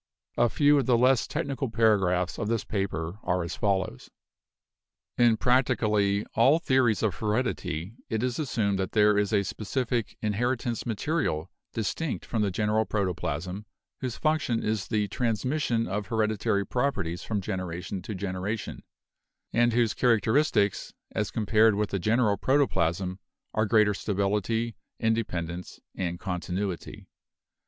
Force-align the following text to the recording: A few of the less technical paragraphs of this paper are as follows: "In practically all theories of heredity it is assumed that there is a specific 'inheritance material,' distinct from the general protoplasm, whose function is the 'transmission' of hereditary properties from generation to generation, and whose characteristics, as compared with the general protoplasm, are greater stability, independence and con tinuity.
A 0.35 0.49
few 0.49 0.79
of 0.79 0.87
the 0.87 0.97
less 0.97 1.27
technical 1.27 1.69
paragraphs 1.69 2.39
of 2.39 2.47
this 2.47 2.63
paper 2.63 3.19
are 3.21 3.43
as 3.43 3.55
follows: 3.55 4.09
"In 5.15 5.37
practically 5.37 6.25
all 6.33 6.57
theories 6.57 7.03
of 7.03 7.13
heredity 7.13 7.93
it 8.09 8.23
is 8.23 8.39
assumed 8.39 8.79
that 8.79 8.93
there 8.93 9.15
is 9.15 9.31
a 9.31 9.43
specific 9.43 10.17
'inheritance 10.19 10.87
material,' 10.87 11.51
distinct 11.71 12.25
from 12.25 12.41
the 12.41 12.49
general 12.49 12.83
protoplasm, 12.83 13.67
whose 13.99 14.17
function 14.17 14.63
is 14.63 14.87
the 14.87 15.07
'transmission' 15.09 15.85
of 15.85 16.07
hereditary 16.07 16.65
properties 16.65 17.21
from 17.21 17.39
generation 17.39 18.01
to 18.01 18.15
generation, 18.15 18.81
and 19.53 19.71
whose 19.73 19.93
characteristics, 19.93 20.95
as 21.11 21.29
compared 21.29 21.75
with 21.75 21.91
the 21.91 21.99
general 21.99 22.37
protoplasm, 22.37 23.19
are 23.53 23.67
greater 23.67 23.93
stability, 23.93 24.75
independence 24.99 25.79
and 25.93 26.19
con 26.19 26.41
tinuity. 26.41 27.05